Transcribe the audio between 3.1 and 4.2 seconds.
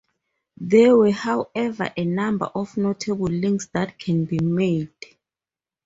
links that